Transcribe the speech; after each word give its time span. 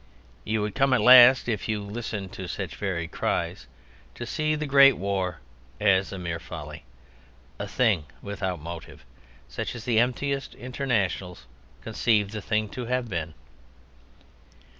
You 0.43 0.63
would 0.63 0.73
come 0.73 0.93
at 0.93 1.01
last 1.01 1.47
(if 1.47 1.69
you 1.69 1.79
listened 1.79 2.31
to 2.31 2.47
such 2.47 2.75
varied 2.75 3.11
cries) 3.11 3.67
to 4.15 4.25
see 4.25 4.55
the 4.55 4.65
Great 4.65 4.97
War 4.97 5.41
as 5.79 6.11
a 6.11 6.17
mere 6.17 6.39
folly, 6.39 6.85
a 7.59 7.67
thing 7.67 8.05
without 8.19 8.59
motive, 8.59 9.05
such 9.47 9.75
as 9.75 9.85
the 9.85 9.99
emptiest 9.99 10.55
internationals 10.55 11.45
conceive 11.83 12.31
the 12.31 12.41
thing 12.41 12.67
to 12.69 12.85
have 12.85 13.09
been. 13.09 13.35